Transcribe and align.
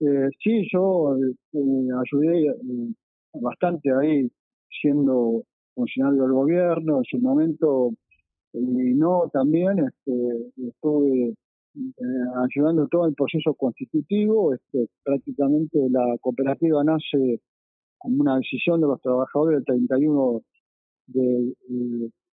Este, 0.00 0.30
sí, 0.42 0.68
yo 0.72 1.16
eh, 1.16 1.28
ayudé 1.52 2.48
eh, 2.48 2.54
bastante 3.34 3.90
ahí 3.92 4.30
siendo 4.80 5.42
funcionario 5.74 6.22
del 6.22 6.32
gobierno 6.32 6.98
en 6.98 7.04
su 7.04 7.18
momento 7.18 7.90
y 8.52 8.94
no 8.94 9.30
también 9.32 9.78
este, 9.78 10.66
estuve 10.68 11.28
eh, 11.28 11.34
ayudando 12.48 12.88
todo 12.88 13.06
el 13.06 13.14
proceso 13.14 13.54
constitutivo. 13.54 14.54
Este, 14.54 14.88
prácticamente 15.04 15.78
la 15.90 16.16
cooperativa 16.20 16.82
nace 16.82 17.40
como 17.98 18.22
una 18.22 18.38
decisión 18.38 18.80
de 18.80 18.86
los 18.86 19.00
trabajadores 19.02 19.58
el 19.58 19.64
31 19.66 20.42
de, 21.08 21.54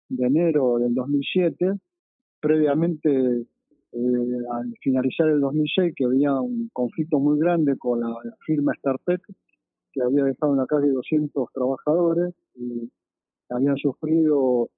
de 0.09 0.27
enero 0.27 0.79
del 0.79 0.95
2007. 0.95 1.75
Previamente, 2.41 3.45
eh, 3.93 4.39
al 4.53 4.75
finalizar 4.81 5.29
el 5.29 5.41
2006, 5.41 5.95
que 5.97 6.05
había 6.05 6.33
un 6.35 6.71
conflicto 6.73 7.19
muy 7.19 7.39
grande 7.39 7.77
con 7.77 8.01
la 8.01 8.15
firma 8.47 8.73
Startec, 8.79 9.21
que 9.93 10.03
había 10.03 10.25
dejado 10.25 10.53
en 10.53 10.59
la 10.59 10.67
calle 10.67 10.89
200 10.89 11.49
trabajadores 11.53 12.35
y 12.55 12.91
habían 13.49 13.77
sufrido 13.77 14.71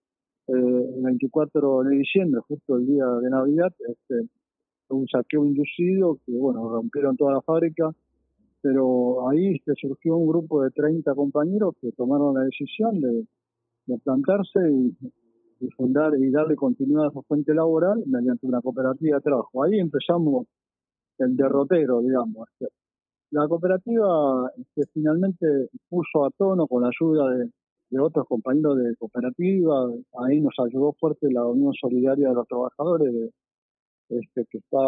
eh, 0.49 0.53
el 0.97 1.03
24 1.03 1.83
de 1.85 1.97
diciembre, 1.97 2.41
justo 2.49 2.77
el 2.77 2.87
día 2.87 3.07
de 3.07 3.31
Navidad, 3.31 3.73
este, 3.87 4.29
un 4.89 5.07
saqueo 5.09 5.45
inducido 5.47 6.19
que, 6.27 6.33
bueno, 6.33 6.69
rompieron 6.69 7.17
toda 7.17 7.35
la 7.35 7.43
fábrica, 7.43 7.91
pero 8.61 9.29
ahí 9.29 9.57
este, 9.57 9.75
surgió 9.77 10.17
un 10.17 10.29
grupo 10.29 10.63
de 10.63 10.71
30 10.71 11.15
compañeros 11.15 11.75
que 11.81 11.93
tomaron 11.93 12.35
la 12.35 12.45
decisión 12.45 13.01
de, 13.01 13.27
plantarse 14.05 14.59
y, 14.71 14.97
fundar 15.71 16.13
y 16.19 16.31
darle 16.31 16.57
continuidad 16.57 17.07
a 17.07 17.11
su 17.11 17.23
fuente 17.23 17.55
laboral 17.55 18.03
mediante 18.07 18.47
una 18.47 18.61
cooperativa 18.61 19.17
de 19.17 19.23
trabajo. 19.23 19.63
Ahí 19.63 19.79
empezamos 19.79 20.47
el 21.19 21.37
derrotero, 21.37 22.01
digamos. 22.01 22.49
Este. 22.53 22.73
La 23.31 23.49
cooperativa 23.49 24.51
este, 24.57 24.91
finalmente 24.93 25.47
puso 25.89 26.27
a 26.27 26.31
tono 26.31 26.67
con 26.67 26.83
la 26.83 26.89
ayuda 26.89 27.31
de, 27.31 27.51
de 27.91 28.01
otros 28.01 28.27
compañeros 28.27 28.79
de 28.79 28.95
cooperativa, 28.97 29.87
ahí 30.25 30.41
nos 30.41 30.55
ayudó 30.59 30.93
fuerte 30.99 31.31
la 31.31 31.47
Unión 31.47 31.73
Solidaria 31.75 32.29
de 32.29 32.35
los 32.35 32.47
Trabajadores 32.47 33.13
de, 33.13 33.31
este, 34.09 34.47
que 34.51 34.59
está 34.59 34.79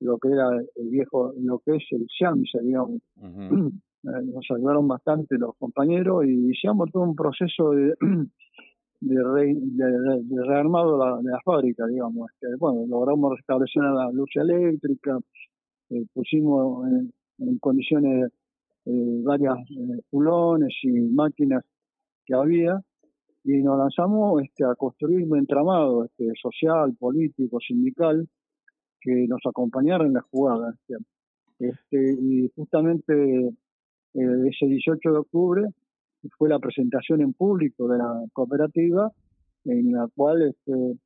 lo 0.00 0.18
que 0.18 0.28
era 0.28 0.48
el 0.76 0.88
viejo, 0.88 1.32
lo 1.38 1.58
que 1.60 1.76
es 1.76 1.84
el 1.90 2.06
SIAMSE, 2.08 2.60
digamos. 2.62 3.00
Eh, 4.06 4.22
nos 4.22 4.46
ayudaron 4.54 4.86
bastante 4.86 5.36
los 5.36 5.56
compañeros 5.58 6.24
y 6.26 6.28
iniciamos 6.28 6.92
todo 6.92 7.02
un 7.02 7.16
proceso 7.16 7.72
de, 7.72 7.92
de, 9.00 9.16
de, 9.16 10.44
rearmado 10.44 11.18
de 11.22 11.30
la, 11.30 11.40
fábrica, 11.44 11.86
digamos. 11.86 12.30
Este, 12.32 12.54
bueno, 12.56 12.86
logramos 12.86 13.36
restablecer 13.36 13.82
la 13.82 14.10
luz 14.10 14.30
eléctrica, 14.36 15.18
eh, 15.90 16.04
pusimos 16.12 16.86
en, 16.88 17.58
condiciones 17.58 18.32
eh, 18.86 19.20
varias 19.22 19.56
pulones 20.10 20.74
y 20.82 20.90
máquinas 20.90 21.64
que 22.24 22.34
había 22.34 22.80
y 23.44 23.62
nos 23.62 23.78
lanzamos 23.78 24.42
este, 24.42 24.64
a 24.64 24.74
construir 24.74 25.24
un 25.24 25.38
entramado 25.38 26.04
este, 26.04 26.32
social, 26.40 26.94
político, 26.98 27.60
sindical, 27.60 28.28
que 29.00 29.26
nos 29.28 29.40
acompañara 29.46 30.04
en 30.04 30.14
la 30.14 30.22
jugada. 30.22 30.74
Este, 31.60 32.16
y 32.20 32.50
justamente 32.56 33.48
eh, 34.14 34.48
ese 34.50 34.66
18 34.66 35.12
de 35.12 35.18
octubre 35.18 35.62
fue 36.36 36.48
la 36.48 36.58
presentación 36.58 37.20
en 37.20 37.32
público 37.32 37.88
de 37.88 37.98
la 37.98 38.24
cooperativa, 38.32 39.10
en 39.64 39.92
la 39.92 40.08
cual 40.14 40.42
este, 40.42 40.98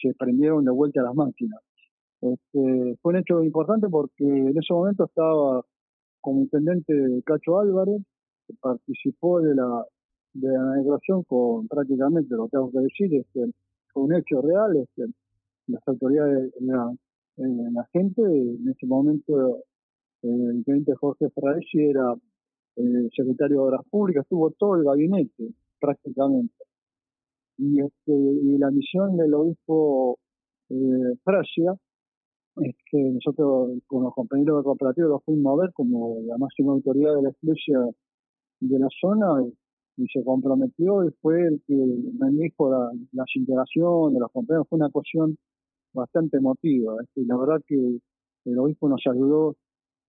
se 0.00 0.14
prendieron 0.14 0.64
de 0.64 0.70
vuelta 0.70 1.02
las 1.02 1.14
máquinas. 1.14 1.60
Este, 2.20 2.96
fue 3.02 3.12
un 3.12 3.18
hecho 3.18 3.42
importante 3.42 3.88
porque 3.88 4.24
en 4.24 4.56
ese 4.56 4.72
momento 4.72 5.04
estaba 5.04 5.62
como 6.20 6.40
intendente 6.40 6.94
Cacho 7.24 7.58
Álvarez, 7.58 8.02
que 8.46 8.54
participó 8.60 9.40
de 9.40 9.54
la 9.54 9.84
de 10.34 10.48
la 10.48 10.76
negociación 10.76 11.22
con 11.24 11.68
prácticamente 11.68 12.34
lo 12.34 12.44
que 12.44 12.50
tengo 12.50 12.70
que 12.72 12.80
decir, 12.80 13.14
este, 13.14 13.52
fue 13.92 14.02
un 14.02 14.14
hecho 14.14 14.42
real, 14.42 14.76
este, 14.76 15.04
las 15.68 15.86
autoridades, 15.86 16.52
la, 16.60 16.92
la 17.36 17.88
gente, 17.92 18.22
en 18.22 18.68
ese 18.68 18.86
momento 18.86 19.62
el 20.22 20.56
intendente 20.56 20.94
Jorge 20.96 21.30
Fraesi 21.30 21.78
era 21.78 22.14
el 22.76 23.10
secretario 23.14 23.56
de 23.56 23.62
Obras 23.62 23.82
Públicas, 23.90 24.22
estuvo 24.22 24.50
todo 24.50 24.76
el 24.76 24.84
gabinete 24.84 25.50
prácticamente. 25.80 26.54
Y, 27.58 27.80
este, 27.80 28.12
y 28.12 28.58
la 28.58 28.70
misión 28.70 29.16
del 29.16 29.32
obispo 29.34 30.18
eh, 30.70 31.16
Frasia 31.22 31.74
es 32.56 32.74
que 32.90 32.98
nosotros 32.98 33.70
con 33.86 34.04
los 34.04 34.14
compañeros 34.14 34.58
de 34.58 34.64
cooperativa 34.64 35.08
lo 35.08 35.20
fuimos 35.20 35.58
a 35.58 35.62
ver 35.62 35.72
como 35.72 36.20
la 36.26 36.38
máxima 36.38 36.72
autoridad 36.72 37.14
de 37.16 37.22
la 37.22 37.32
iglesia 37.42 37.78
de 38.60 38.78
la 38.78 38.88
zona 39.00 39.44
y 39.96 40.06
se 40.08 40.24
comprometió 40.24 41.04
y 41.04 41.10
fue 41.20 41.46
el 41.46 41.62
que 41.66 41.74
me 41.74 42.30
dijo 42.30 42.70
la, 42.70 42.90
las 43.12 43.26
integraciones 43.34 44.14
de 44.14 44.20
los 44.20 44.32
compañeros, 44.32 44.66
fue 44.68 44.78
una 44.78 44.90
cuestión 44.90 45.36
bastante 45.92 46.38
emotiva. 46.38 46.96
y 47.14 47.24
la 47.24 47.36
verdad 47.36 47.62
que 47.66 47.98
el 48.44 48.58
obispo 48.58 48.88
nos 48.88 49.02
ayudó 49.06 49.56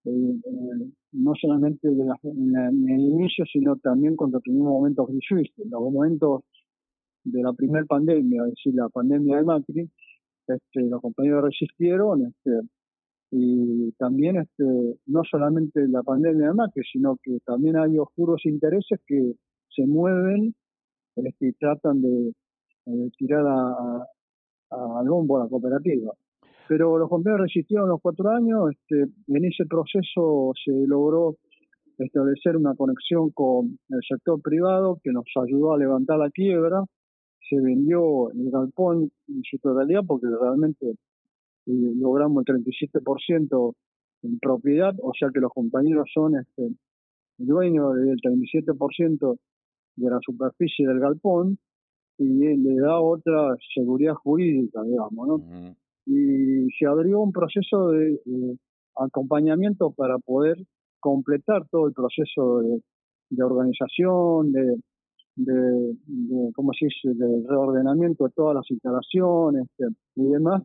eh, 0.05 0.09
eh, 0.11 0.91
no 1.13 1.33
solamente 1.35 1.88
en, 1.88 2.89
el 2.89 3.01
inicio, 3.01 3.45
sino 3.51 3.75
también 3.77 4.16
cuando 4.16 4.39
tuvimos 4.39 4.67
momentos 4.67 5.09
difíciles, 5.09 5.51
los 5.69 5.81
momentos 5.81 6.43
de 7.23 7.41
la 7.41 7.53
primera 7.53 7.85
pandemia, 7.85 8.44
es 8.44 8.49
decir, 8.51 8.75
la 8.75 8.89
pandemia 8.89 9.38
de 9.38 9.44
Macri, 9.44 9.89
este, 10.47 10.81
los 10.83 11.01
compañeros 11.01 11.45
resistieron, 11.45 12.27
este, 12.27 12.51
y 13.31 13.91
también 13.94 14.38
este, 14.38 14.99
no 15.07 15.23
solamente 15.23 15.88
la 15.88 16.03
pandemia 16.03 16.49
de 16.49 16.53
Macri, 16.53 16.83
sino 16.91 17.17
que 17.23 17.39
también 17.44 17.75
hay 17.77 17.97
oscuros 17.97 18.45
intereses 18.45 18.99
que 19.07 19.33
se 19.69 19.88
mueven 19.88 20.53
este, 21.15 21.47
y 21.47 21.53
tratan 21.53 22.01
de 22.01 22.31
tirar 23.17 23.44
a, 23.47 24.05
al 24.69 25.09
bombo 25.09 25.38
a 25.38 25.45
la 25.45 25.49
cooperativa. 25.49 26.13
Pero 26.67 26.97
los 26.97 27.09
compañeros 27.09 27.47
resistieron 27.47 27.89
los 27.89 28.01
cuatro 28.01 28.29
años, 28.29 28.71
este, 28.71 29.03
en 29.27 29.45
ese 29.45 29.65
proceso 29.65 30.51
se 30.63 30.71
logró 30.87 31.35
establecer 31.97 32.57
una 32.57 32.75
conexión 32.75 33.29
con 33.31 33.77
el 33.89 33.99
sector 34.07 34.41
privado 34.41 34.99
que 35.03 35.11
nos 35.11 35.25
ayudó 35.41 35.73
a 35.73 35.77
levantar 35.77 36.17
la 36.17 36.29
quiebra, 36.29 36.83
se 37.47 37.61
vendió 37.61 38.31
el 38.31 38.49
galpón 38.49 39.11
en 39.27 39.41
su 39.49 39.57
totalidad 39.59 40.01
porque 40.05 40.27
realmente 40.27 40.89
eh, 40.89 40.95
logramos 41.65 42.43
el 42.47 42.63
37% 42.63 43.73
en 44.23 44.39
propiedad, 44.39 44.95
o 45.01 45.11
sea 45.17 45.29
que 45.33 45.39
los 45.39 45.51
compañeros 45.51 46.09
son 46.13 46.35
este, 46.35 46.69
dueños 47.37 47.95
del 47.95 48.19
37% 48.19 49.37
de 49.97 50.09
la 50.09 50.19
superficie 50.21 50.87
del 50.87 50.99
galpón 50.99 51.57
y 52.17 52.25
le 52.25 52.75
da 52.77 52.99
otra 52.99 53.55
seguridad 53.73 54.15
jurídica, 54.15 54.81
digamos, 54.83 55.27
¿no? 55.27 55.75
Y 56.05 56.67
se 56.77 56.85
abrió 56.85 57.19
un 57.19 57.31
proceso 57.31 57.89
de, 57.89 58.19
acompañamiento 58.95 59.91
para 59.91 60.17
poder 60.19 60.57
completar 60.99 61.67
todo 61.69 61.88
el 61.88 61.93
proceso 61.93 62.61
de, 63.29 63.43
organización, 63.43 64.51
de, 64.51 64.77
de, 65.35 66.51
¿cómo 66.53 66.71
se 66.73 66.85
dice?, 66.85 67.09
de 67.13 67.44
reordenamiento 67.47 68.25
de 68.25 68.31
todas 68.31 68.55
las 68.55 68.71
instalaciones 68.71 69.67
este, 69.77 69.94
y 70.15 70.25
demás. 70.29 70.63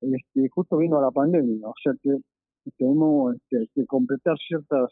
Este, 0.00 0.48
justo 0.48 0.78
vino 0.78 1.00
la 1.00 1.10
pandemia, 1.10 1.68
o 1.68 1.74
sea 1.82 1.92
que 2.02 2.16
tenemos 2.78 3.34
este, 3.36 3.68
que 3.74 3.86
completar 3.86 4.36
ciertas 4.38 4.90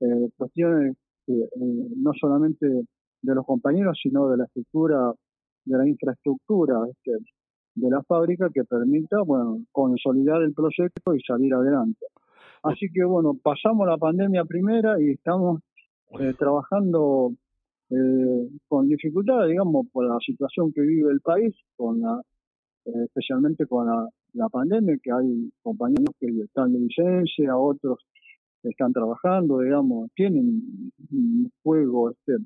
eh, 0.00 0.30
cuestiones 0.36 0.96
eh, 1.26 1.48
no 1.96 2.12
solamente 2.18 2.66
de 2.66 3.34
los 3.34 3.44
compañeros, 3.44 3.98
sino 4.02 4.28
de 4.28 4.38
la 4.38 4.44
estructura, 4.44 5.12
de 5.64 5.78
la 5.78 5.86
infraestructura 5.86 6.78
este, 6.90 7.12
de 7.74 7.90
la 7.90 8.02
fábrica 8.02 8.48
que 8.52 8.64
permita, 8.64 9.22
bueno, 9.22 9.64
consolidar 9.72 10.42
el 10.42 10.52
proyecto 10.52 11.14
y 11.14 11.20
salir 11.20 11.54
adelante. 11.54 12.06
Así 12.62 12.88
que, 12.92 13.04
bueno, 13.04 13.34
pasamos 13.42 13.86
la 13.86 13.96
pandemia 13.96 14.44
primera 14.44 15.00
y 15.00 15.10
estamos 15.10 15.62
eh, 16.18 16.34
trabajando 16.38 17.32
eh, 17.90 18.48
con 18.68 18.88
dificultad, 18.88 19.46
digamos, 19.46 19.86
por 19.92 20.06
la 20.06 20.18
situación 20.24 20.72
que 20.72 20.82
vive 20.82 21.10
el 21.10 21.20
país, 21.20 21.54
con 21.76 22.00
la, 22.00 22.20
especialmente 22.84 23.66
con 23.66 23.86
la, 23.86 24.08
la 24.34 24.48
pandemia, 24.48 24.96
que 25.02 25.10
hay 25.10 25.50
compañeros 25.62 26.14
que 26.18 26.26
están 26.26 26.72
de 26.72 26.80
licencia, 26.80 27.56
otros 27.56 27.98
están 28.62 28.92
trabajando, 28.92 29.60
digamos, 29.60 30.10
tienen 30.14 30.62
un 31.10 31.50
juego 31.62 32.10
este, 32.10 32.36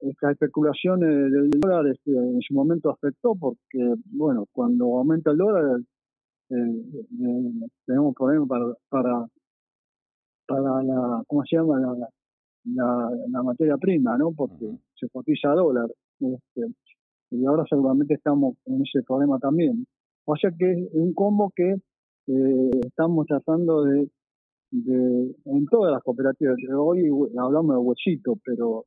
estas 0.00 0.32
especulaciones 0.32 1.08
del 1.32 1.50
dólar 1.50 1.86
este, 1.88 2.10
en 2.10 2.40
su 2.42 2.54
momento 2.54 2.90
afectó 2.90 3.34
porque, 3.34 3.94
bueno, 4.12 4.46
cuando 4.52 4.84
aumenta 4.98 5.30
el 5.30 5.38
dólar 5.38 5.80
eh, 6.50 6.54
eh, 6.54 7.68
tenemos 7.86 8.14
problemas 8.14 8.48
para, 8.48 8.64
para, 8.88 9.26
para 10.46 10.82
la, 10.82 11.22
¿cómo 11.26 11.42
se 11.44 11.56
llama? 11.56 11.80
La, 12.64 13.10
la, 13.30 13.42
materia 13.42 13.76
prima, 13.76 14.16
¿no? 14.18 14.32
Porque 14.32 14.66
se 14.94 15.08
cotiza 15.08 15.50
dólar. 15.50 15.88
Este, 16.20 16.72
y 17.30 17.44
ahora 17.44 17.64
seguramente 17.68 18.14
estamos 18.14 18.56
en 18.66 18.82
ese 18.82 19.02
problema 19.02 19.38
también. 19.38 19.86
O 20.24 20.36
sea 20.36 20.50
que 20.56 20.72
es 20.72 20.88
un 20.92 21.14
combo 21.14 21.52
que 21.54 21.74
eh, 22.28 22.70
estamos 22.84 23.26
tratando 23.26 23.84
de, 23.84 24.08
de 24.70 25.34
en 25.46 25.66
todas 25.66 25.92
las 25.92 26.02
cooperativas. 26.02 26.56
Hoy 26.76 27.08
hablamos 27.38 27.74
de 27.74 27.80
huesito, 27.80 28.38
pero 28.44 28.84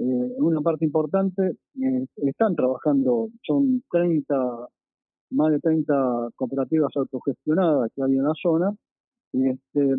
eh, 0.00 0.34
una 0.38 0.60
parte 0.60 0.84
importante 0.84 1.56
eh, 1.74 2.06
están 2.18 2.54
trabajando, 2.54 3.30
son 3.42 3.82
30, 3.90 4.68
más 5.30 5.50
de 5.50 5.58
30 5.58 6.28
cooperativas 6.36 6.92
autogestionadas 6.94 7.90
que 7.96 8.04
hay 8.04 8.12
en 8.12 8.22
la 8.22 8.32
zona, 8.40 8.72
este, 9.32 9.96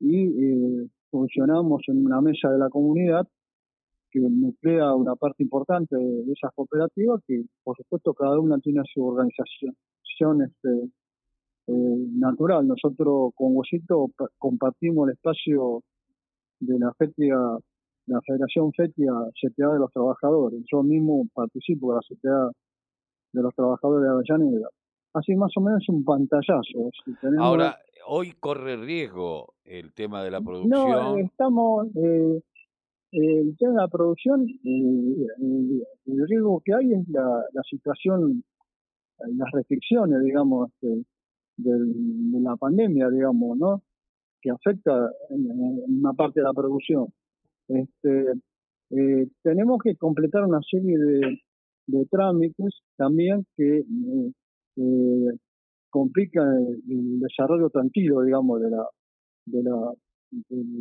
y 0.00 0.26
eh, 0.26 0.88
funcionamos 1.10 1.80
en 1.86 2.04
una 2.04 2.20
mesa 2.20 2.50
de 2.50 2.58
la 2.58 2.68
comunidad 2.68 3.26
que 4.10 4.20
nuclea 4.20 4.94
una 4.94 5.16
parte 5.16 5.42
importante 5.42 5.96
de, 5.96 6.30
esas 6.30 6.52
cooperativas, 6.54 7.22
que 7.26 7.42
por 7.64 7.74
supuesto 7.78 8.12
cada 8.12 8.38
una 8.38 8.58
tiene 8.58 8.82
su 8.92 9.02
organización 9.02 10.42
este, 10.42 10.90
natural. 11.66 12.66
Nosotros 12.66 13.32
con 13.34 13.56
Huesito 13.56 14.10
compartimos 14.36 15.08
el 15.08 15.14
espacio 15.14 15.82
de 16.60 16.78
la 16.78 16.92
FETIA 16.94 17.36
la 18.08 18.20
Federación 18.22 18.72
FETIA 18.72 19.12
CTA 19.40 19.72
de 19.72 19.78
los 19.78 19.92
Trabajadores. 19.92 20.60
Yo 20.70 20.82
mismo 20.82 21.26
participo 21.34 21.92
de 21.92 21.96
la 21.96 22.02
CTA 22.08 22.50
de 23.32 23.42
los 23.42 23.54
Trabajadores 23.54 24.04
de 24.04 24.10
Avellaneda. 24.10 24.68
Así 25.14 25.34
más 25.34 25.52
o 25.56 25.60
menos 25.60 25.88
un 25.88 26.04
pantallazo. 26.04 26.90
Ahora, 27.38 27.78
hoy 28.06 28.32
corre 28.32 28.76
riesgo 28.76 29.54
el 29.64 29.92
tema 29.92 30.22
de 30.22 30.30
la 30.30 30.40
producción. 30.40 30.90
No, 30.90 31.16
estamos... 31.16 31.88
Eh, 31.96 32.42
el 33.10 33.56
tema 33.56 33.72
de 33.72 33.78
la 33.78 33.88
producción, 33.88 34.46
eh, 34.46 35.26
el 36.06 36.28
riesgo 36.28 36.60
que 36.62 36.74
hay 36.74 36.92
es 36.92 37.08
la, 37.08 37.62
situación, 37.68 38.44
las 39.18 39.50
restricciones, 39.52 40.22
digamos, 40.22 40.70
de, 40.82 41.04
la 41.56 42.54
pandemia, 42.56 43.08
digamos, 43.08 43.56
¿no? 43.56 43.82
Que 44.40 44.50
afecta 44.50 45.10
en 45.30 45.48
una 46.00 46.12
parte 46.12 46.40
de 46.40 46.44
la 46.44 46.52
producción. 46.52 47.06
Este, 47.68 48.32
eh, 48.90 49.28
tenemos 49.42 49.78
que 49.82 49.96
completar 49.96 50.44
una 50.44 50.60
serie 50.62 50.96
de, 50.98 51.38
trámites 52.10 52.80
también 52.96 53.46
que 53.56 53.78
eh, 53.78 54.32
eh, 54.76 55.38
complican 55.90 56.66
el, 56.88 57.20
desarrollo 57.20 57.70
tranquilo, 57.70 58.22
digamos, 58.22 58.60
de 58.60 58.70
la, 58.70 58.86
de 59.46 59.62
la, 59.62 59.92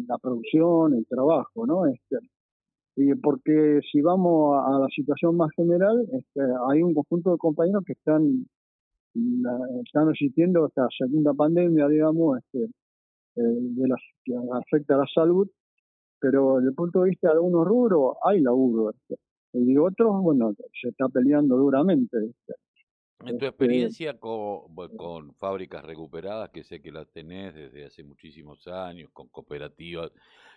la 0.07 0.17
producción, 0.19 0.93
el 0.95 1.05
trabajo, 1.07 1.65
¿no? 1.65 1.85
Este, 1.87 2.17
y 2.95 3.13
porque 3.15 3.79
si 3.91 4.01
vamos 4.01 4.57
a, 4.65 4.79
la 4.79 4.87
situación 4.87 5.35
más 5.37 5.51
general, 5.55 6.05
este, 6.11 6.41
hay 6.69 6.81
un 6.81 6.93
conjunto 6.93 7.31
de 7.31 7.37
compañeros 7.37 7.83
que 7.85 7.93
están 7.93 8.45
están 9.83 10.07
resistiendo 10.07 10.67
esta 10.67 10.87
segunda 10.95 11.33
pandemia, 11.33 11.87
digamos, 11.87 12.37
este, 12.37 12.67
de 13.35 13.87
las 13.87 13.99
que 14.23 14.33
afecta 14.53 14.93
a 14.93 14.99
la 14.99 15.07
salud 15.13 15.49
pero 16.19 16.55
desde 16.55 16.69
el 16.69 16.75
punto 16.75 17.01
de 17.01 17.09
vista 17.09 17.27
de 17.29 17.33
algunos 17.35 17.67
rubros 17.67 18.17
hay 18.23 18.41
laburo. 18.41 18.93
Y 19.53 19.77
otros, 19.77 20.21
bueno, 20.21 20.53
se 20.81 20.89
está 20.89 21.07
peleando 21.09 21.57
duramente. 21.57 22.17
En 23.21 23.39
tu 23.39 23.45
este, 23.45 23.47
experiencia 23.47 24.19
con, 24.19 24.75
con, 24.95 25.33
fábricas 25.35 25.83
recuperadas, 25.83 26.49
que 26.49 26.63
sé 26.63 26.81
que 26.81 26.91
las 26.91 27.07
tenés 27.09 27.55
desde 27.55 27.85
hace 27.85 28.03
muchísimos 28.03 28.67
años, 28.67 29.09
con 29.11 29.27
cooperativas, 29.29 30.11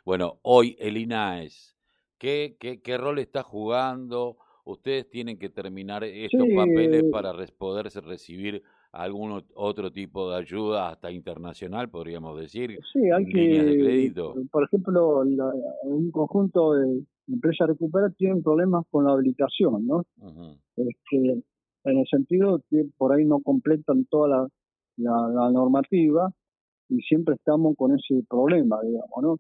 bueno, 0.05 0.39
hoy 0.43 0.77
el 0.79 0.97
INAES, 0.99 1.77
¿qué, 2.19 2.56
qué, 2.61 2.83
qué 2.83 2.99
rol 2.99 3.19
está 3.19 3.43
jugando? 3.43 4.37
Ustedes 4.65 5.09
tienen 5.09 5.39
que 5.39 5.49
terminar 5.49 6.05
estos 6.05 6.47
papeles 6.55 7.05
para 7.11 7.33
poderse 7.59 8.01
recibir 8.01 8.63
algún 8.93 9.43
otro 9.55 9.91
tipo 9.93 10.31
de 10.31 10.39
ayuda, 10.39 10.91
hasta 10.91 11.11
internacional, 11.11 11.89
podríamos 11.89 12.39
decir. 12.41 12.79
Sí, 12.93 13.11
hay 13.11 13.25
que. 13.27 14.13
Por 14.51 14.65
ejemplo, 14.65 15.23
un 15.85 16.11
conjunto 16.11 16.75
de 16.75 17.05
empresas 17.29 17.69
recuperadas 17.69 18.17
tienen 18.17 18.43
problemas 18.43 18.85
con 18.91 19.05
la 19.05 19.13
habilitación, 19.13 19.87
¿no? 19.87 20.05
este, 20.77 21.43
en 21.85 21.99
el 21.99 22.07
sentido 22.09 22.61
que 22.69 22.87
por 22.97 23.13
ahí 23.13 23.25
no 23.25 23.41
completan 23.41 24.05
toda 24.07 24.49
la, 24.97 25.29
la, 25.29 25.51
normativa 25.51 26.31
y 26.89 27.01
siempre 27.03 27.37
estamos 27.37 27.77
con 27.77 27.93
ese 27.93 28.25
problema, 28.29 28.81
digamos, 28.83 29.23
¿no? 29.23 29.39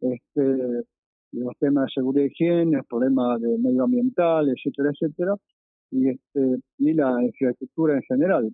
Este, 0.00 0.84
los 1.32 1.56
temas 1.58 1.86
de 1.86 1.92
seguridad 1.94 2.24
y 2.24 2.28
higiene, 2.28 2.82
problemas 2.82 3.40
de 3.40 3.56
medioambiental, 3.58 4.48
etcétera, 4.50 4.90
etcétera, 4.90 5.36
y 5.90 6.10
este 6.10 6.60
y 6.78 6.92
la 6.92 7.22
infraestructura 7.22 7.94
en 7.94 8.02
general 8.02 8.52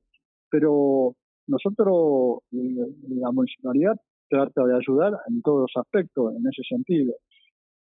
pero 0.50 1.14
nosotros, 1.46 2.40
eh, 2.52 2.86
la 3.08 3.30
municipalidad 3.32 3.96
trata 4.28 4.64
de 4.64 4.76
ayudar 4.76 5.12
en 5.28 5.42
todos 5.42 5.62
los 5.62 5.84
aspectos, 5.84 6.34
en 6.34 6.46
ese 6.46 6.62
sentido. 6.68 7.14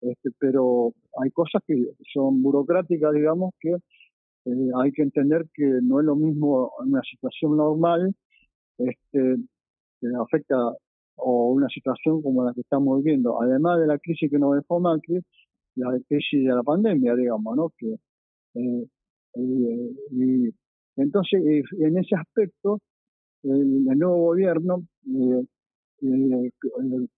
Este, 0.01 0.29
pero 0.39 0.93
hay 1.21 1.31
cosas 1.31 1.63
que 1.65 1.75
son 2.13 2.43
burocráticas, 2.43 3.13
digamos, 3.13 3.53
que 3.59 3.71
eh, 3.71 4.71
hay 4.81 4.91
que 4.91 5.01
entender 5.01 5.45
que 5.53 5.65
no 5.81 5.99
es 5.99 6.05
lo 6.05 6.15
mismo 6.15 6.71
una 6.79 7.01
situación 7.01 7.57
normal 7.57 8.13
este, 8.77 9.37
que 9.99 10.07
afecta 10.21 10.55
o 11.17 11.51
una 11.51 11.69
situación 11.69 12.21
como 12.21 12.43
la 12.45 12.53
que 12.53 12.61
estamos 12.61 13.03
viviendo, 13.03 13.41
además 13.41 13.79
de 13.79 13.87
la 13.87 13.97
crisis 13.99 14.29
que 14.29 14.37
nos 14.37 14.55
dejó 14.55 14.79
Macri, 14.79 15.21
la 15.75 15.97
crisis 16.07 16.43
de 16.43 16.53
la 16.53 16.63
pandemia, 16.63 17.15
digamos, 17.15 17.55
¿no? 17.55 17.71
Que, 17.77 17.95
eh, 18.55 18.87
y 20.11 20.49
entonces, 20.97 21.41
eh, 21.45 21.63
en 21.79 21.97
ese 21.97 22.15
aspecto, 22.15 22.79
el, 23.43 23.83
nuevo 23.83 24.17
gobierno 24.27 24.85
eh, 25.07 25.45
eh, 26.01 26.51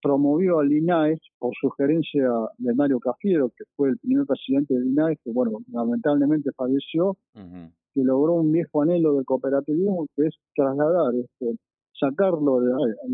promovió 0.02 0.60
al 0.60 0.72
INAES 0.72 1.20
por 1.38 1.54
sugerencia 1.60 2.30
de 2.58 2.74
Mario 2.74 3.00
Cafiero, 3.00 3.50
que 3.50 3.64
fue 3.76 3.90
el 3.90 3.98
primer 3.98 4.26
presidente 4.26 4.74
del 4.74 4.88
INAES, 4.88 5.20
que 5.24 5.32
bueno, 5.32 5.60
lamentablemente 5.72 6.52
falleció, 6.56 7.18
que 7.34 8.04
logró 8.04 8.34
un 8.36 8.52
viejo 8.52 8.82
anhelo 8.82 9.16
del 9.16 9.26
cooperativismo, 9.26 10.08
que 10.16 10.28
es 10.28 10.36
trasladar, 10.56 11.16
este, 11.16 11.58
sacarlo 12.00 12.62
de 12.62 12.72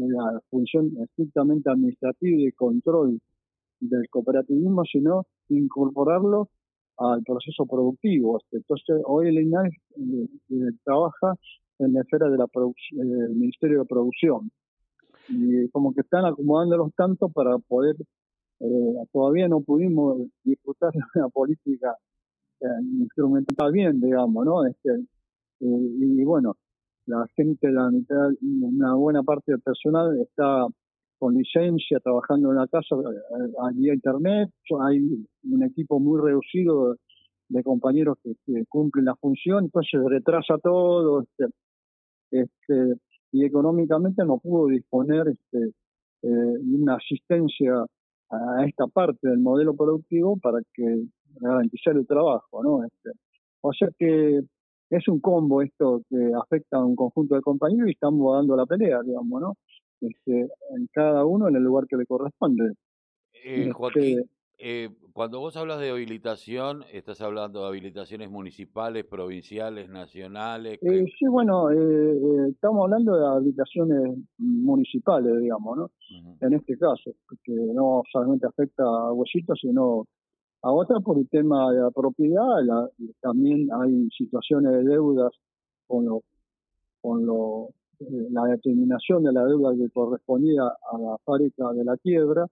la, 0.08 0.42
función 0.50 0.92
estrictamente 1.02 1.70
administrativa 1.70 2.38
y 2.38 2.46
de 2.46 2.52
control 2.54 3.20
del 3.80 4.10
cooperativismo, 4.10 4.84
sino 4.86 5.26
incorporarlo 5.50 6.50
al 6.98 7.24
proceso 7.24 7.66
productivo. 7.66 8.40
Entonces, 8.52 9.02
hoy 9.06 9.28
el 9.28 9.40
INAE 9.42 9.70
eh, 9.70 10.28
eh, 10.50 10.72
trabaja 10.84 11.36
en 11.80 11.94
la 11.94 12.02
esfera 12.02 12.30
del 12.30 13.36
Ministerio 13.36 13.80
de 13.80 13.86
Producción. 13.86 14.52
Y 15.30 15.70
como 15.70 15.94
que 15.94 16.02
están 16.02 16.26
acomodándolos 16.26 16.94
tanto 16.96 17.30
para 17.30 17.58
poder, 17.58 17.96
eh, 18.60 18.96
todavía 19.12 19.48
no 19.48 19.62
pudimos 19.62 20.22
disfrutar 20.44 20.92
de 20.92 21.00
una 21.16 21.30
política 21.30 21.96
instrumental 22.98 23.74
bien, 23.74 24.00
digamos, 24.00 24.46
¿no? 24.46 24.66
Este, 24.66 24.90
y 25.60 26.24
bueno, 26.24 26.56
la 27.06 27.28
gente, 27.36 27.70
la 27.70 27.90
mitad, 27.90 28.30
una 28.42 28.96
buena 28.96 29.22
parte 29.22 29.52
del 29.52 29.62
personal 29.62 30.18
está 30.22 30.66
con 31.24 31.36
licencia, 31.36 32.02
trabajando 32.02 32.52
en 32.52 32.58
la 32.58 32.68
casa 32.68 32.98
allí 33.66 33.90
a 33.90 33.94
internet. 33.94 34.50
Hay 34.82 35.00
un 35.44 35.64
equipo 35.64 35.98
muy 35.98 36.20
reducido 36.20 36.98
de 37.48 37.64
compañeros 37.64 38.18
que, 38.22 38.34
cumplen 38.68 39.06
la 39.06 39.16
función, 39.16 39.64
entonces 39.64 40.02
retrasa 40.06 40.58
todo. 40.58 41.22
Este, 41.22 41.46
este, 42.30 43.00
y 43.32 43.46
económicamente 43.46 44.26
no 44.26 44.38
pudo 44.38 44.68
disponer 44.68 45.30
este, 45.30 45.72
eh, 46.24 46.58
una 46.76 46.96
asistencia 46.96 47.86
a 48.30 48.66
esta 48.68 48.88
parte 48.88 49.30
del 49.30 49.40
modelo 49.40 49.74
productivo 49.78 50.36
para 50.36 50.60
que 50.74 51.06
garantizar 51.40 51.96
el 51.96 52.06
trabajo, 52.06 52.62
¿no? 52.62 52.84
Este, 52.84 53.12
o 53.62 53.72
sea 53.72 53.88
que 53.98 54.42
es 54.90 55.08
un 55.08 55.22
combo 55.22 55.62
esto 55.62 56.02
que 56.10 56.32
afecta 56.36 56.80
a 56.80 56.84
un 56.84 56.98
conjunto 56.98 57.36
de 57.36 57.42
compañeros 57.42 57.88
y 57.88 57.94
estamos 57.94 58.36
dando 58.36 58.58
la 58.58 58.66
pelea, 58.66 59.02
digamos, 59.04 59.42
¿no? 59.42 59.54
Este, 60.02 60.50
en 60.76 60.88
cada 60.92 61.26
uno 61.26 61.48
en 61.48 61.56
el 61.56 61.64
lugar 61.64 61.88
que 61.88 61.98
le 61.98 62.06
corresponde. 62.06 62.74
Eh, 63.46 63.72
Joaquín, 63.72 64.30
eh, 64.58 64.90
cuando 65.12 65.40
vos 65.40 65.58
hablas 65.58 65.80
de 65.80 65.90
habilitación, 65.90 66.86
¿estás 66.92 67.22
hablando 67.22 67.62
de 67.62 67.68
habilitaciones 67.68 68.30
municipales, 68.30 69.04
provinciales, 69.06 69.90
nacionales? 69.90 70.80
Eh, 70.82 71.06
sí, 71.20 71.28
bueno, 71.28 71.70
estamos 72.50 72.84
hablando 72.84 73.18
de 73.18 73.28
habilitaciones 73.28 74.18
municipales, 74.38 75.40
digamos, 75.40 75.78
¿no? 75.78 75.92
En 76.40 76.54
este 76.54 76.78
caso, 76.78 77.12
que 77.44 77.54
no 77.54 78.04
solamente 78.12 78.48
afecta 78.48 78.84
a 78.84 79.12
Huesitos, 79.12 79.60
sino 79.60 80.06
a 80.62 80.72
otras 80.72 81.04
por 81.04 81.18
el 81.18 81.28
tema 81.28 81.72
de 81.74 81.82
la 81.82 81.92
propiedad. 81.92 82.90
también 83.20 83.68
hay 83.74 84.08
situaciones 84.18 84.72
de 84.72 84.84
deudas 84.84 85.34
con 85.88 86.06
los 86.06 86.22
con 87.02 87.26
lo 87.26 87.68
la 88.00 88.46
determinación 88.46 89.24
de 89.24 89.32
la 89.32 89.46
deuda 89.46 89.76
que 89.76 89.90
correspondía 89.92 90.64
a 90.64 90.98
la 90.98 91.18
fábrica 91.24 91.72
de 91.74 91.84
la 91.84 91.98
quiebra 91.98 92.48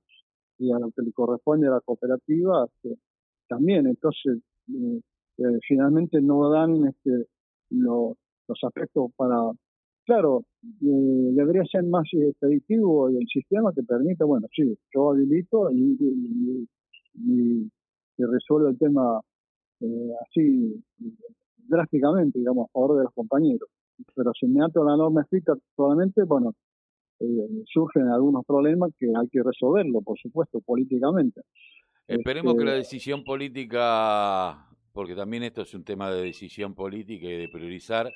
y 0.58 0.72
a 0.72 0.80
lo 0.80 0.92
que 0.92 1.02
le 1.02 1.12
corresponde 1.12 1.68
a 1.68 1.72
la 1.72 1.82
cooperativa 1.82 2.68
también. 3.48 3.88
Entonces, 3.88 4.40
eh, 4.70 5.02
eh, 5.38 5.60
finalmente 5.68 6.22
no 6.22 6.50
dan 6.50 6.88
este, 6.88 7.28
los 7.70 8.16
aspectos 8.64 9.12
para... 9.16 9.52
Claro, 10.06 10.44
eh, 10.64 11.30
debería 11.34 11.64
ser 11.66 11.84
más 11.84 12.08
expeditivo 12.12 13.10
y 13.10 13.18
el 13.18 13.28
sistema 13.28 13.72
te 13.72 13.84
permite, 13.84 14.24
bueno, 14.24 14.48
sí, 14.54 14.78
yo 14.94 15.12
habilito 15.12 15.72
y, 15.72 15.98
y, 16.00 16.68
y, 17.16 17.72
resuelvo 18.18 18.70
el 18.70 18.78
tema 18.78 19.22
eh, 19.80 20.12
así 20.22 20.84
drásticamente, 21.68 22.40
digamos, 22.40 22.68
a 22.68 22.72
favor 22.72 22.98
de 22.98 23.04
los 23.06 23.14
compañeros. 23.14 23.70
Pero 24.16 24.32
si 24.40 24.48
me 24.48 24.64
ato 24.64 24.84
la 24.84 24.98
norma 24.98 25.22
escrita 25.22 25.54
solamente, 25.76 26.24
bueno, 26.24 26.54
eh, 27.20 27.26
surgen 27.72 28.08
algunos 28.08 28.46
problemas 28.46 28.92
que 28.98 29.08
hay 29.08 29.28
que 29.30 29.44
resolverlo, 29.44 30.02
por 30.02 30.18
supuesto, 30.20 30.60
políticamente. 30.62 31.42
Esperemos 32.08 32.56
que 32.56 32.66
la 32.66 32.72
este 32.72 32.96
decisión 32.96 33.24
política, 33.24 34.68
porque 34.92 35.16
también 35.16 35.44
esto 35.44 35.62
es 35.62 35.74
un 35.74 35.84
tema 35.84 36.12
de 36.12 36.24
decisión 36.24 36.74
política 36.76 37.28
y 37.28 37.38
de 37.38 37.48
priorizar, 37.48 38.12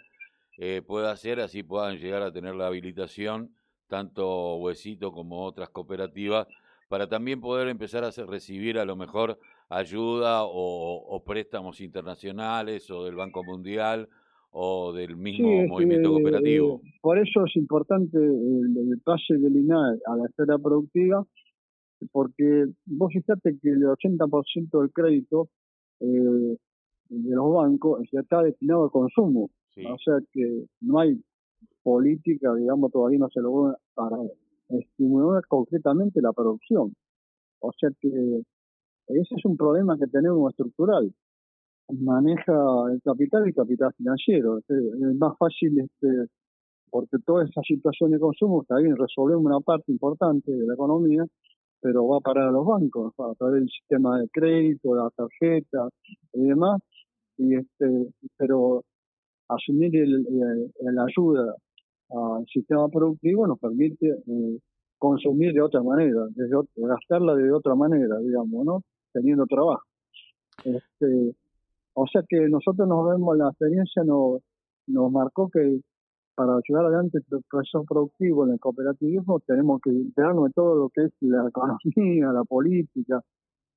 eh, 0.57 0.81
pueda 0.85 1.15
ser, 1.17 1.39
así 1.39 1.63
puedan 1.63 1.97
llegar 1.97 2.21
a 2.21 2.31
tener 2.31 2.55
la 2.55 2.67
habilitación, 2.67 3.55
tanto 3.87 4.55
Huesito 4.57 5.11
como 5.11 5.43
otras 5.43 5.69
cooperativas, 5.69 6.47
para 6.87 7.07
también 7.07 7.41
poder 7.41 7.67
empezar 7.67 8.03
a 8.03 8.11
recibir 8.11 8.79
a 8.79 8.85
lo 8.85 8.95
mejor 8.95 9.39
ayuda 9.69 10.41
o, 10.43 11.23
préstamos 11.25 11.81
internacionales 11.81 12.89
o 12.91 13.03
del 13.03 13.15
Banco 13.15 13.43
Mundial 13.43 14.09
o 14.57 14.93
del 14.93 15.17
mismo 15.17 15.67
movimiento 15.67 16.11
cooperativo. 16.11 16.81
Eh, 16.81 16.91
por 17.01 17.19
eso 17.19 17.43
es 17.45 17.55
importante 17.57 18.17
el, 18.17 19.01
pase 19.03 19.33
del 19.37 19.57
INAE 19.57 19.99
a 20.07 20.15
la 20.15 20.27
esfera 20.27 20.57
productiva, 20.57 21.25
porque 22.13 22.65
vos 22.85 23.11
fíjate 23.11 23.57
que 23.61 23.69
el 23.69 23.83
80% 23.83 24.79
del 24.79 24.93
crédito 24.93 25.49
eh, 25.99 26.57
de 27.09 27.35
los 27.35 27.53
bancos 27.53 28.07
ya 28.13 28.21
está 28.21 28.43
destinado 28.43 28.85
al 28.85 28.91
consumo. 28.91 29.49
O 29.77 29.97
sea 29.97 30.19
que 30.31 30.65
no 30.79 30.99
hay 30.99 31.21
política, 31.83 32.55
digamos, 32.55 32.93
todavía 32.93 33.19
no 33.19 33.29
se 33.29 33.41
logró 33.41 33.75
para 33.93 34.15
estimular 34.69 35.43
concretamente 35.49 36.21
la 36.21 36.31
producción. 36.31 36.95
O 37.59 37.73
sea 37.77 37.89
que 37.99 38.07
ese 39.07 39.35
es 39.35 39.43
un 39.43 39.57
problema 39.57 39.97
que 39.97 40.07
tenemos 40.07 40.49
estructural. 40.51 41.13
Maneja 41.89 42.53
el 42.91 43.01
capital 43.03 43.47
y 43.47 43.53
capital 43.53 43.93
financiero. 43.93 44.57
Es 44.57 45.17
más 45.17 45.37
fácil, 45.37 45.79
este, 45.79 46.27
porque 46.89 47.17
toda 47.25 47.45
esa 47.45 47.61
situación 47.61 48.11
de 48.11 48.19
consumo 48.19 48.61
está 48.61 48.77
bien, 48.77 48.95
resolvemos 48.95 49.45
una 49.45 49.59
parte 49.59 49.91
importante 49.91 50.51
de 50.51 50.65
la 50.65 50.73
economía, 50.73 51.25
pero 51.81 52.07
va 52.07 52.19
para 52.21 52.49
los 52.51 52.65
bancos, 52.65 53.13
a 53.19 53.33
través 53.35 53.61
del 53.61 53.69
sistema 53.69 54.19
de 54.19 54.27
crédito, 54.29 54.95
la 54.95 55.09
tarjeta 55.15 55.89
y 56.33 56.41
demás. 56.41 56.81
Y 57.37 57.55
este, 57.55 58.09
pero 58.37 58.83
asumir 59.49 59.95
el, 59.95 60.25
la 60.79 61.05
ayuda 61.05 61.55
al 62.09 62.45
sistema 62.47 62.87
productivo 62.87 63.45
nos 63.45 63.59
permite 63.59 64.07
eh, 64.07 64.59
consumir 64.97 65.53
de 65.53 65.61
otra 65.61 65.83
manera, 65.83 66.27
gastarla 66.75 67.35
de 67.35 67.51
otra 67.51 67.75
manera, 67.75 68.17
digamos, 68.19 68.65
¿no? 68.65 68.81
Teniendo 69.13 69.45
trabajo. 69.45 69.83
Este, 70.63 71.35
o 71.95 72.05
sea 72.07 72.23
que 72.27 72.49
nosotros 72.49 72.87
nos 72.87 73.07
vemos, 73.09 73.37
la 73.37 73.47
experiencia 73.47 74.03
nos, 74.03 74.41
marcó 74.87 75.49
que 75.49 75.79
para 76.35 76.59
llevar 76.67 76.87
adelante 76.87 77.19
el 77.19 77.41
proceso 77.49 77.85
productivo 77.87 78.45
en 78.45 78.53
el 78.53 78.59
cooperativismo 78.59 79.39
tenemos 79.47 79.79
que 79.81 79.91
enterarnos 79.91 80.45
de 80.45 80.51
todo 80.53 80.75
lo 80.75 80.89
que 80.89 81.05
es 81.05 81.13
la 81.21 81.47
economía, 81.47 82.33
la 82.33 82.43
política, 82.43 83.21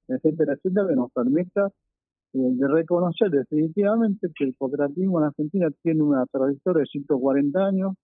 etcétera, 0.08 0.54
etcétera, 0.54 0.88
que 0.88 0.96
nos 0.96 1.12
permita 1.12 1.68
eh, 2.34 2.38
de 2.38 2.68
reconocer 2.68 3.30
definitivamente 3.30 4.28
que 4.34 4.44
el 4.44 4.56
cooperativismo 4.56 5.20
en 5.20 5.26
Argentina 5.26 5.68
tiene 5.82 6.02
una 6.02 6.26
trayectoria 6.26 6.80
de 6.80 6.86
140 6.86 7.66
años, 7.66 7.94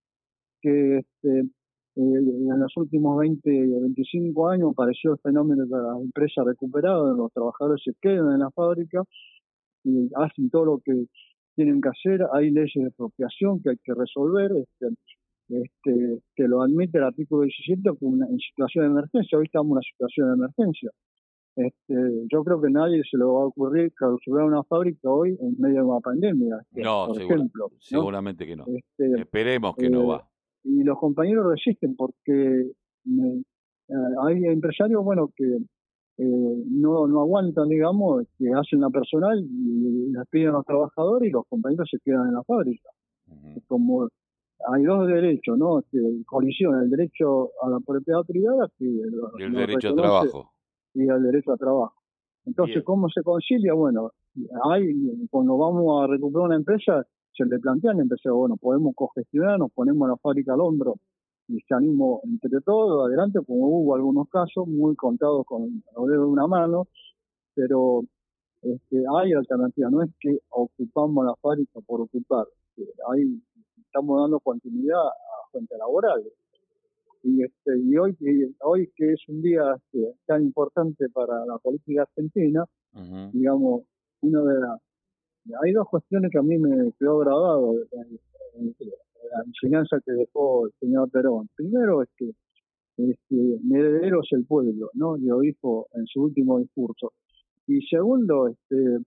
que 0.62 0.98
este, 0.98 1.40
eh, 1.40 1.50
en 1.96 2.60
los 2.60 2.76
últimos 2.76 3.18
20 3.18 3.50
o 3.76 3.80
25 3.80 4.48
años 4.48 4.70
apareció 4.70 5.14
el 5.14 5.18
fenómeno 5.18 5.66
de 5.66 5.76
las 5.76 6.00
empresas 6.00 6.44
recuperadas, 6.44 7.16
los 7.16 7.32
trabajadores 7.32 7.82
se 7.84 7.94
quedan 8.00 8.32
en 8.32 8.38
la 8.38 8.50
fábrica 8.52 9.02
y 9.84 10.10
hacen 10.16 10.50
todo 10.50 10.64
lo 10.64 10.78
que 10.84 11.06
tienen 11.54 11.80
que 11.80 11.88
hacer, 11.88 12.26
hay 12.32 12.50
leyes 12.50 12.74
de 12.74 12.88
expropiación 12.88 13.62
que 13.62 13.70
hay 13.70 13.76
que 13.82 13.94
resolver, 13.94 14.50
este, 14.56 14.94
este, 15.48 16.20
que 16.34 16.48
lo 16.48 16.62
admite 16.62 16.98
el 16.98 17.04
artículo 17.04 17.42
17 17.42 17.96
como 17.98 18.24
en 18.24 18.38
situación 18.38 18.86
de 18.86 18.90
emergencia, 18.90 19.38
hoy 19.38 19.44
estamos 19.44 19.66
en 19.66 19.72
una 19.72 19.82
situación 19.82 20.28
de 20.28 20.34
emergencia. 20.34 20.90
Este, 21.56 22.26
yo 22.32 22.42
creo 22.42 22.60
que 22.60 22.70
nadie 22.70 23.02
se 23.08 23.16
le 23.16 23.24
va 23.24 23.42
a 23.42 23.46
ocurrir 23.46 23.92
clausurar 23.92 24.46
una 24.46 24.64
fábrica 24.64 25.08
hoy 25.08 25.36
en 25.40 25.54
medio 25.60 25.76
de 25.76 25.82
una 25.82 26.00
pandemia. 26.00 26.56
Este, 26.70 26.82
no, 26.82 27.06
por 27.06 27.22
ejemplo, 27.22 27.70
seguramente 27.78 28.44
que 28.44 28.56
no. 28.56 28.64
Este, 28.66 29.20
Esperemos 29.20 29.76
que 29.76 29.88
no 29.88 30.02
eh, 30.02 30.06
va. 30.06 30.28
Y 30.64 30.82
los 30.82 30.98
compañeros 30.98 31.46
resisten 31.46 31.94
porque 31.94 32.32
eh, 32.32 33.44
hay 34.22 34.44
empresarios, 34.46 35.04
bueno, 35.04 35.30
que 35.36 35.58
eh, 36.16 36.64
no, 36.70 37.08
no 37.08 37.20
aguantan, 37.22 37.68
digamos, 37.68 38.24
que 38.38 38.46
hacen 38.54 38.80
la 38.80 38.90
personal 38.90 39.38
y 39.40 40.12
les 40.12 40.28
piden 40.28 40.50
a 40.50 40.52
los 40.52 40.64
trabajadores 40.64 41.28
y 41.28 41.32
los 41.32 41.44
compañeros 41.48 41.88
se 41.90 41.98
quedan 42.04 42.28
en 42.28 42.34
la 42.34 42.44
fábrica. 42.44 42.88
Como 43.66 44.08
hay 44.72 44.82
dos 44.84 45.08
derechos, 45.08 45.58
¿no? 45.58 45.82
Que 45.90 45.98
colisión, 46.26 46.80
el 46.82 46.90
derecho 46.90 47.50
a 47.62 47.68
la 47.68 47.80
propiedad 47.80 48.22
privada 48.26 48.68
que 48.78 48.84
y 48.84 49.42
el 49.42 49.52
derecho 49.52 49.90
a 49.90 49.94
trabajo 49.94 50.52
y 50.94 51.08
al 51.08 51.22
derecho 51.22 51.52
a 51.52 51.56
trabajo. 51.56 51.94
Entonces, 52.46 52.84
¿cómo 52.84 53.08
se 53.08 53.22
concilia? 53.22 53.72
Bueno, 53.72 54.10
hay, 54.70 54.92
cuando 55.30 55.56
vamos 55.56 56.02
a 56.02 56.06
recuperar 56.06 56.46
una 56.46 56.56
empresa, 56.56 57.04
se 57.32 57.44
le 57.46 57.58
plantean 57.58 58.00
empresas, 58.00 58.32
bueno, 58.32 58.56
podemos 58.56 58.92
cogestionar, 58.94 59.58
nos 59.58 59.72
ponemos 59.72 60.08
la 60.08 60.16
fábrica 60.16 60.52
al 60.52 60.60
hombro 60.60 60.96
y 61.48 61.60
salimos 61.68 62.20
entre 62.24 62.60
todos 62.60 63.06
adelante, 63.06 63.40
como 63.46 63.68
hubo 63.68 63.94
algunos 63.94 64.28
casos 64.28 64.66
muy 64.66 64.96
contados 64.96 65.44
con 65.46 65.64
el 65.64 66.10
de 66.10 66.18
una 66.18 66.46
mano, 66.46 66.88
pero 67.54 68.02
este, 68.62 69.04
hay 69.18 69.32
alternativas, 69.32 69.92
no 69.92 70.02
es 70.02 70.10
que 70.20 70.38
ocupamos 70.50 71.24
la 71.24 71.34
fábrica 71.36 71.80
por 71.86 72.00
ocupar, 72.00 72.46
hay, 73.12 73.40
estamos 73.78 74.22
dando 74.22 74.40
continuidad 74.40 75.06
a 75.06 75.50
fuentes 75.50 75.78
laborales. 75.78 76.32
Y 77.22 77.42
este 77.42 77.78
y 77.82 77.96
hoy 77.96 78.14
hoy 78.60 78.92
que 78.94 79.12
es 79.12 79.28
un 79.28 79.40
día 79.40 79.62
este, 79.76 80.14
tan 80.26 80.42
importante 80.42 81.08
para 81.08 81.46
la 81.46 81.56
política 81.56 82.02
argentina 82.02 82.66
digamos 83.32 83.84
uno 84.20 84.44
de 84.44 84.60
las 84.60 84.78
hay 85.62 85.72
dos 85.72 85.88
cuestiones 85.88 86.30
que 86.30 86.38
a 86.38 86.42
mí 86.42 86.58
me 86.58 86.92
quedó 86.98 87.18
grabado 87.18 87.76
en, 88.56 88.74
la 89.34 89.44
enseñanza 89.44 89.98
que 90.04 90.12
dejó 90.12 90.66
el 90.66 90.72
señor 90.80 91.10
Perón 91.10 91.48
primero 91.54 92.02
es 92.02 92.08
que 92.16 92.30
este, 92.96 93.58
mi 93.62 93.78
heredero 93.78 94.20
es 94.22 94.28
el 94.32 94.46
pueblo 94.46 94.90
no 94.94 95.16
lo 95.16 95.40
dijo 95.40 95.88
en 95.94 96.06
su 96.06 96.22
último 96.22 96.58
discurso 96.58 97.12
y 97.66 97.80
segundo 97.86 98.48
este 98.48 98.98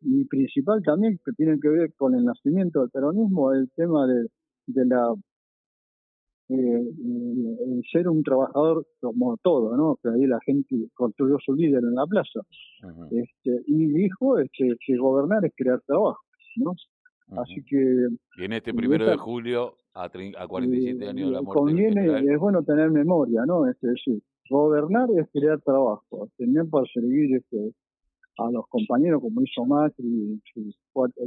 y 0.00 0.24
principal 0.26 0.82
también 0.82 1.18
que 1.24 1.32
tiene 1.32 1.58
que 1.60 1.68
ver 1.68 1.92
con 1.94 2.14
el 2.14 2.24
nacimiento 2.24 2.80
del 2.80 2.90
peronismo 2.90 3.52
el 3.52 3.70
tema 3.76 4.06
de, 4.06 4.26
de 4.66 4.86
la 4.86 5.14
eh, 6.50 6.54
eh, 6.56 7.82
ser 7.92 8.08
un 8.08 8.22
trabajador 8.22 8.86
como 9.00 9.36
todo, 9.42 9.76
¿no? 9.76 9.98
Que 10.02 10.08
ahí 10.08 10.26
la 10.26 10.38
gente 10.46 10.88
construyó 10.94 11.36
su 11.44 11.54
líder 11.54 11.84
en 11.84 11.94
la 11.94 12.06
plaza. 12.06 12.40
este, 13.10 13.62
y 13.66 13.86
dijo 13.92 14.38
este, 14.38 14.76
que 14.80 14.96
gobernar 14.96 15.44
es 15.44 15.52
crear 15.54 15.80
trabajo, 15.82 16.22
¿no? 16.56 16.72
Así 17.36 17.62
que... 17.64 18.08
Y 18.38 18.44
en 18.44 18.52
este 18.52 18.72
primero 18.72 19.06
de 19.06 19.16
julio, 19.16 19.76
a, 19.94 20.04
a 20.04 20.48
47 20.48 21.08
años 21.08 21.28
de 21.28 21.34
la 21.34 21.42
muerte 21.42 21.58
Conviene, 21.58 22.32
es 22.32 22.38
bueno 22.38 22.62
tener 22.62 22.90
memoria, 22.90 23.44
¿no? 23.46 23.66
Es 23.68 23.78
decir, 23.80 24.22
gobernar 24.48 25.08
es 25.16 25.28
crear 25.32 25.60
trabajo, 25.60 26.28
también 26.38 26.70
para 26.70 26.86
servir 26.92 27.36
este, 27.36 27.74
a 28.38 28.50
los 28.50 28.66
compañeros 28.68 29.20
como 29.20 29.42
hizo 29.42 29.64
Macri 29.64 30.40
en, 30.54 30.72
cuatro, 30.92 31.22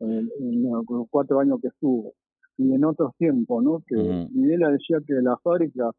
en 0.00 0.62
los 0.62 1.06
cuatro 1.10 1.40
años 1.40 1.60
que 1.60 1.68
estuvo 1.68 2.14
y 2.56 2.72
en 2.72 2.84
otros 2.84 3.12
tiempos, 3.16 3.62
¿no? 3.62 3.82
Que 3.86 3.96
Videla 4.30 4.70
decía 4.70 4.98
que 5.06 5.14
la 5.14 5.36
fábrica 5.38 5.90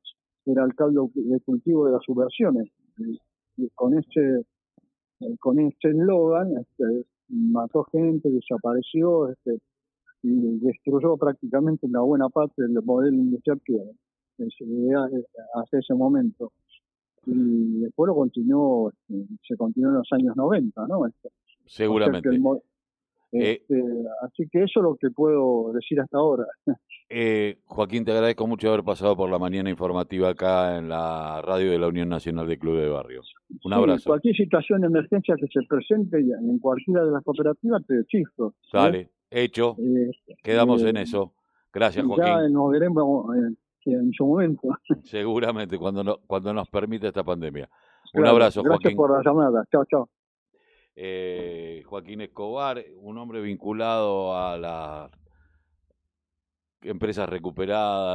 era 0.45 0.63
el 0.63 0.73
caldo 0.75 1.09
de 1.13 1.39
cultivo 1.41 1.85
de 1.85 1.93
las 1.93 2.03
subversiones. 2.03 2.69
Y, 3.57 3.69
con 3.73 3.97
este 3.97 4.45
con 5.39 5.59
este 5.59 5.89
eslogan 5.89 6.57
este, 6.57 7.05
mató 7.29 7.83
gente, 7.91 8.29
desapareció 8.29 9.29
este, 9.29 9.59
y 10.23 10.59
destruyó 10.59 11.17
prácticamente 11.17 11.85
una 11.85 12.01
buena 12.01 12.29
parte 12.29 12.63
del 12.63 12.81
modelo 12.83 13.17
industrial 13.17 13.61
que, 13.63 13.77
veía 14.37 15.05
eh, 15.11 15.25
hasta 15.55 15.79
ese 15.79 15.93
momento. 15.93 16.51
Y 17.25 17.79
después 17.81 18.07
lo 18.07 18.15
continuó, 18.15 18.89
este, 18.89 19.25
se 19.47 19.55
continuó 19.55 19.89
en 19.91 19.97
los 19.97 20.11
años 20.11 20.35
90, 20.35 20.87
¿no? 20.87 21.07
Este, 21.07 21.29
Seguramente. 21.65 22.29
Eh, 23.35 23.61
este, 23.61 23.83
así 24.21 24.47
que 24.49 24.63
eso 24.63 24.79
es 24.79 24.83
lo 24.83 24.95
que 24.95 25.09
puedo 25.11 25.71
decir 25.73 25.99
hasta 25.99 26.17
ahora. 26.17 26.45
Eh, 27.07 27.59
Joaquín, 27.65 28.03
te 28.03 28.11
agradezco 28.11 28.47
mucho 28.47 28.67
haber 28.69 28.83
pasado 28.83 29.15
por 29.15 29.29
la 29.29 29.37
mañana 29.37 29.69
informativa 29.69 30.29
acá 30.29 30.75
en 30.79 30.89
la 30.89 31.39
radio 31.43 31.69
de 31.69 31.77
la 31.77 31.87
Unión 31.87 32.09
Nacional 32.09 32.47
de 32.47 32.57
Clubes 32.57 32.81
de 32.81 32.89
Barrio. 32.89 33.21
Un 33.63 33.71
sí, 33.71 33.77
abrazo. 33.77 34.09
Cualquier 34.09 34.35
situación 34.35 34.81
de 34.81 34.87
emergencia 34.87 35.35
que 35.39 35.45
se 35.53 35.63
presente 35.67 36.17
en 36.17 36.57
cualquiera 36.57 37.05
de 37.05 37.11
las 37.11 37.23
cooperativas, 37.23 37.85
te 37.85 38.03
chisto. 38.05 38.55
Sale, 38.71 39.11
hecho. 39.29 39.75
Eh, 39.77 40.09
Quedamos 40.41 40.81
eh, 40.81 40.89
en 40.89 40.97
eso. 40.97 41.33
Gracias, 41.71 42.03
Joaquín. 42.03 42.25
Ya 42.25 42.49
nos 42.49 42.71
veremos 42.71 43.27
en 43.85 44.11
su 44.11 44.25
momento. 44.25 44.67
Seguramente, 45.03 45.77
cuando, 45.77 46.03
no, 46.03 46.17
cuando 46.25 46.53
nos 46.55 46.67
permita 46.69 47.07
esta 47.07 47.23
pandemia. 47.23 47.69
Un 48.15 48.25
abrazo, 48.25 48.61
Joaquín. 48.61 48.79
Gracias 48.81 48.95
por 48.95 49.11
la 49.11 49.23
llamada. 49.23 49.63
Chao, 49.71 49.85
chao. 49.85 50.09
Eh, 50.95 51.83
Joaquín 51.85 52.21
Escobar, 52.21 52.83
un 52.97 53.17
hombre 53.17 53.41
vinculado 53.41 54.37
a 54.37 54.57
las 54.57 55.11
empresas 56.81 57.27
recuperadas. 57.27 57.95